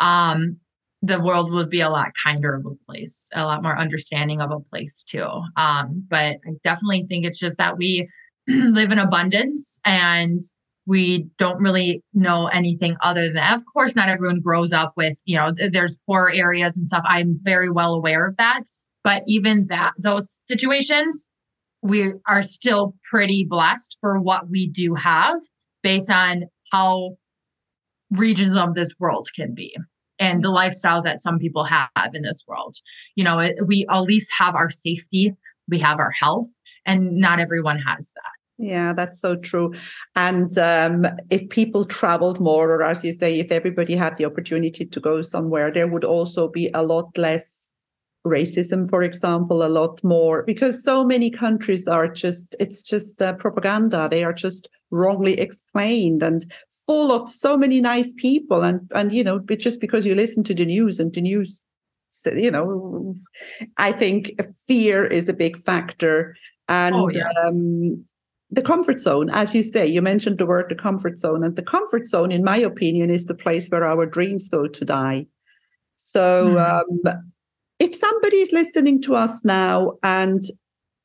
[0.00, 0.56] um,
[1.02, 4.50] the world would be a lot kinder of a place, a lot more understanding of
[4.50, 5.28] a place too.
[5.56, 8.08] Um, but I definitely think it's just that we
[8.48, 10.40] live in abundance and
[10.86, 13.54] we don't really know anything other than that.
[13.54, 17.04] Of course, not everyone grows up with, you know, there's poor areas and stuff.
[17.06, 18.62] I'm very well aware of that.
[19.02, 21.26] But even that, those situations,
[21.84, 25.36] we are still pretty blessed for what we do have
[25.82, 27.10] based on how
[28.10, 29.76] regions of this world can be
[30.18, 32.74] and the lifestyles that some people have in this world.
[33.16, 35.34] You know, we at least have our safety,
[35.68, 36.48] we have our health,
[36.86, 38.32] and not everyone has that.
[38.56, 39.74] Yeah, that's so true.
[40.16, 44.86] And um, if people traveled more, or as you say, if everybody had the opportunity
[44.86, 47.68] to go somewhere, there would also be a lot less
[48.26, 53.34] racism, for example, a lot more because so many countries are just, it's just uh,
[53.34, 54.08] propaganda.
[54.10, 56.44] They are just wrongly explained and
[56.86, 58.62] full of so many nice people.
[58.62, 61.60] And, and, you know, just because you listen to the news and the news,
[62.24, 63.14] you know,
[63.76, 64.32] I think
[64.66, 66.34] fear is a big factor.
[66.68, 67.28] And, oh, yeah.
[67.44, 68.04] um,
[68.50, 71.62] the comfort zone, as you say, you mentioned the word the comfort zone, and the
[71.62, 75.26] comfort zone, in my opinion, is the place where our dreams go to die.
[75.96, 77.06] So, mm.
[77.06, 77.33] um,
[77.84, 80.40] if somebody is listening to us now and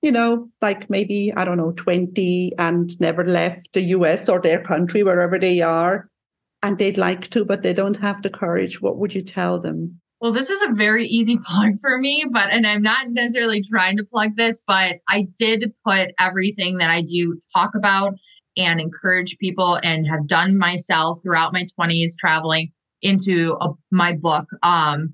[0.02, 4.62] you know, like maybe, I don't know, 20 and never left the US or their
[4.62, 6.08] country, wherever they are,
[6.64, 10.00] and they'd like to, but they don't have the courage, what would you tell them?
[10.22, 13.98] Well, this is a very easy plug for me, but, and I'm not necessarily trying
[13.98, 18.14] to plug this, but I did put everything that I do talk about
[18.56, 24.46] and encourage people and have done myself throughout my 20s traveling into a, my book.
[24.64, 25.14] Um,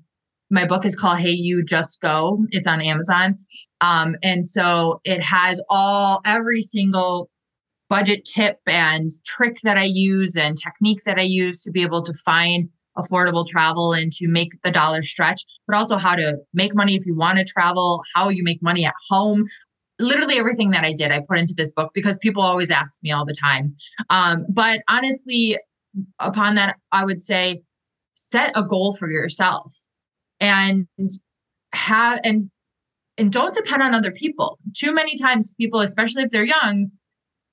[0.50, 2.44] my book is called Hey You Just Go.
[2.50, 3.36] It's on Amazon.
[3.80, 7.30] Um, and so it has all every single
[7.88, 12.02] budget tip and trick that I use and technique that I use to be able
[12.02, 16.74] to find affordable travel and to make the dollar stretch, but also how to make
[16.74, 19.46] money if you want to travel, how you make money at home.
[19.98, 23.12] Literally everything that I did, I put into this book because people always ask me
[23.12, 23.74] all the time.
[24.10, 25.58] Um, but honestly,
[26.18, 27.62] upon that, I would say
[28.14, 29.74] set a goal for yourself
[30.40, 30.86] and
[31.72, 32.42] have and
[33.18, 34.58] and don't depend on other people.
[34.74, 36.90] Too many times people, especially if they're young,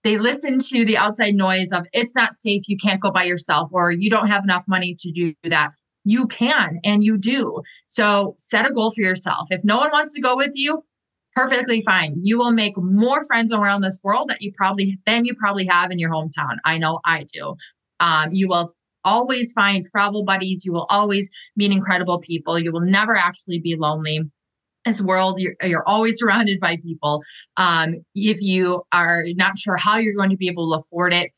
[0.04, 3.70] they listen to the outside noise of it's not safe, you can't go by yourself,
[3.72, 5.72] or you don't have enough money to do that.
[6.04, 7.62] You can and you do.
[7.88, 9.48] So set a goal for yourself.
[9.52, 10.84] If no one wants to go with you,
[11.34, 12.20] perfectly fine.
[12.22, 15.92] You will make more friends around this world that you probably than you probably have
[15.92, 16.58] in your hometown.
[16.66, 17.56] I know I do.
[18.02, 18.74] Um, you will
[19.06, 20.66] always find travel buddies.
[20.66, 22.60] You will always meet incredible people.
[22.60, 24.22] You will never actually be lonely.
[24.86, 27.22] This world, you're, you're always surrounded by people.
[27.56, 31.32] Um, if you are not sure how you're going to be able to afford it,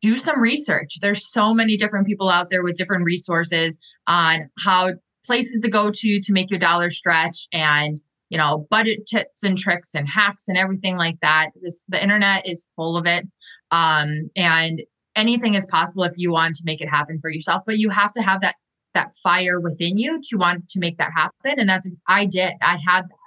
[0.00, 0.98] do some research.
[1.00, 4.92] There's so many different people out there with different resources on how
[5.24, 7.96] places to go to to make your dollar stretch and
[8.30, 12.46] you know budget tips and tricks and hacks and everything like that this the internet
[12.46, 13.26] is full of it
[13.70, 14.82] um, and
[15.18, 18.12] anything is possible if you want to make it happen for yourself but you have
[18.12, 18.54] to have that
[18.94, 22.76] that fire within you to want to make that happen and that's i did i
[22.76, 23.18] had that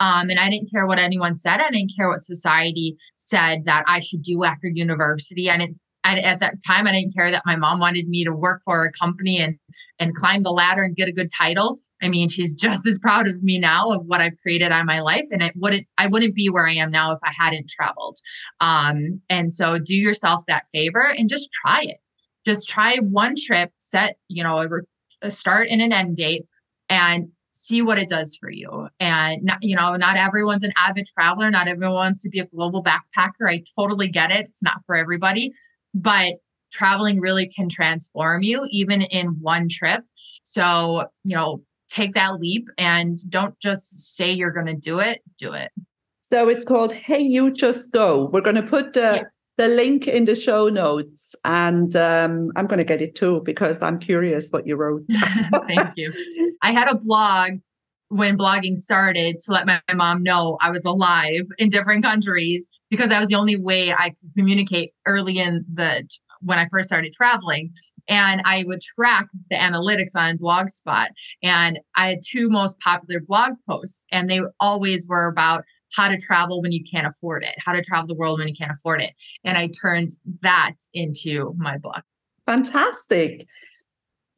[0.00, 1.60] um, and I didn't care what anyone said.
[1.60, 5.50] I didn't care what society said that I should do after university.
[5.50, 8.62] I didn't At that time, I didn't care that my mom wanted me to work
[8.64, 9.58] for a company and
[9.98, 11.78] and climb the ladder and get a good title.
[12.02, 15.00] I mean, she's just as proud of me now of what I've created on my
[15.00, 18.18] life, and it wouldn't I wouldn't be where I am now if I hadn't traveled.
[18.60, 21.98] Um, and so, do yourself that favor and just try it.
[22.46, 24.68] Just try one trip, set you know a,
[25.26, 26.46] a start and an end date,
[26.88, 28.88] and see what it does for you.
[29.00, 31.50] And not, you know, not everyone's an avid traveler.
[31.50, 33.48] Not everyone wants to be a global backpacker.
[33.48, 34.46] I totally get it.
[34.46, 35.52] It's not for everybody
[35.94, 36.34] but
[36.70, 40.02] traveling really can transform you even in one trip.
[40.42, 45.20] So, you know, take that leap and don't just say you're going to do it,
[45.38, 45.70] do it.
[46.22, 48.26] So it's called Hey You Just Go.
[48.32, 49.22] We're going to put uh, yeah.
[49.58, 53.82] the link in the show notes and um, I'm going to get it too because
[53.82, 55.04] I'm curious what you wrote.
[55.66, 56.56] Thank you.
[56.62, 57.58] I had a blog
[58.08, 63.08] when blogging started to let my mom know I was alive in different countries because
[63.08, 66.08] that was the only way I could communicate early in the
[66.42, 67.72] when I first started traveling.
[68.08, 71.08] And I would track the analytics on Blogspot.
[71.42, 75.64] And I had two most popular blog posts, and they always were about
[75.94, 78.54] how to travel when you can't afford it, how to travel the world when you
[78.54, 79.12] can't afford it.
[79.44, 80.10] And I turned
[80.42, 82.02] that into my blog.
[82.46, 83.46] Fantastic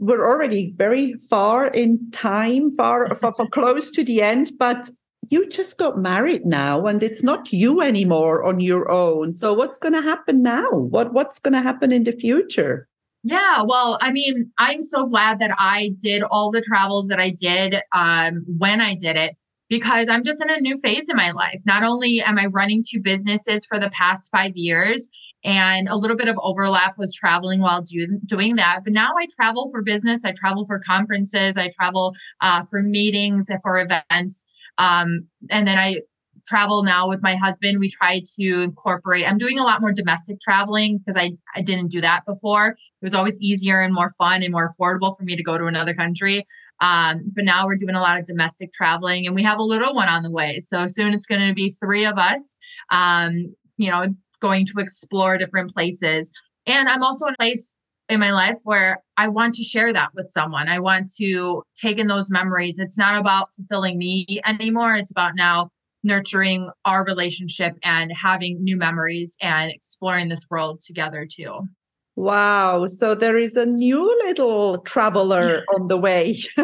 [0.03, 4.91] we're already very far in time, far, far, far close to the end, but
[5.31, 9.35] you just got married now and it's not you anymore on your own.
[9.35, 10.69] So what's going to happen now?
[10.71, 12.89] What what's going to happen in the future?
[13.25, 17.31] Yeah, well, I mean, I'm so glad that I did all the travels that I
[17.31, 19.37] did um, when I did it
[19.69, 21.61] because I'm just in a new phase in my life.
[21.65, 25.09] Not only am I running two businesses for the past five years,
[25.45, 28.81] and a little bit of overlap was traveling while do, doing that.
[28.85, 33.47] But now I travel for business, I travel for conferences, I travel uh, for meetings,
[33.63, 34.43] for events.
[34.79, 36.01] Um, and then I
[36.45, 37.79] travel now with my husband.
[37.79, 41.89] We try to incorporate, I'm doing a lot more domestic traveling because I, I didn't
[41.89, 42.69] do that before.
[42.69, 45.67] It was always easier and more fun and more affordable for me to go to
[45.67, 46.45] another country.
[46.81, 49.95] Um, but now we're doing a lot of domestic traveling and we have a little
[49.95, 50.59] one on the way.
[50.59, 52.57] So soon it's going to be three of us.
[52.91, 54.07] Um, you know,
[54.41, 56.31] going to explore different places.
[56.67, 57.77] And I'm also in a place
[58.13, 60.69] in my life where I want to share that with someone.
[60.69, 62.79] I want to take in those memories.
[62.79, 64.97] It's not about fulfilling me anymore.
[64.97, 65.71] It's about now
[66.05, 71.61] nurturing our relationship and having new memories and exploring this world together too.
[72.15, 72.89] Wow.
[72.89, 76.37] So there is a new little traveler on the way.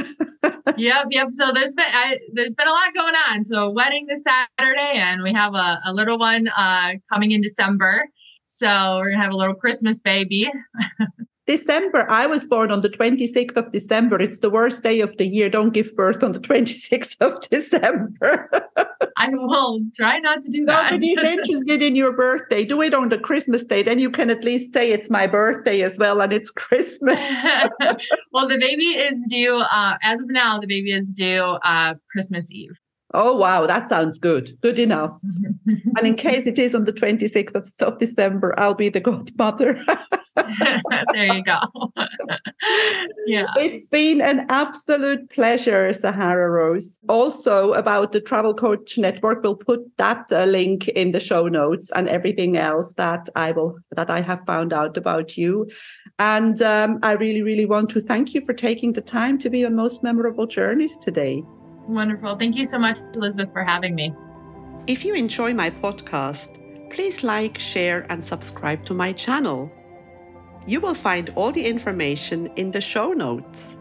[0.77, 1.29] yep, yep.
[1.31, 3.45] So there's been I, there's been a lot going on.
[3.45, 8.05] So wedding this Saturday, and we have a, a little one uh, coming in December.
[8.45, 10.51] So we're gonna have a little Christmas baby.
[11.49, 12.09] December.
[12.11, 14.21] I was born on the 26th of December.
[14.21, 15.49] It's the worst day of the year.
[15.49, 18.51] Don't give birth on the 26th of December.
[19.17, 20.93] I will try not to do that.
[20.93, 22.67] Nobody's interested in your birthday.
[22.67, 23.83] Do it on the Christmas day.
[23.83, 27.19] Then you can at least say it's my birthday as well and it's Christmas.
[28.33, 32.53] well, the baby is due, uh, as of now, the baby is due uh, Christmas
[32.53, 32.79] Eve.
[33.15, 33.67] Oh, wow.
[33.67, 34.53] That sounds good.
[34.61, 35.19] Good enough.
[35.67, 39.79] and in case it is on the 26th of, of December, I'll be the godmother.
[41.13, 41.59] there you go.
[43.27, 43.47] yeah.
[43.57, 46.99] It's been an absolute pleasure, Sahara Rose.
[47.09, 51.91] Also, about the Travel Coach Network, we'll put that uh, link in the show notes
[51.93, 55.69] and everything else that I will that I have found out about you.
[56.19, 59.65] And um, I really, really want to thank you for taking the time to be
[59.65, 61.43] on most memorable journeys today.
[61.89, 62.37] Wonderful.
[62.37, 64.15] Thank you so much, Elizabeth, for having me.
[64.87, 66.59] If you enjoy my podcast,
[66.91, 69.73] please like, share, and subscribe to my channel.
[70.67, 73.79] You will find all the information in the show notes.